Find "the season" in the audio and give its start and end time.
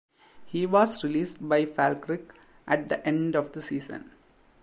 3.51-4.09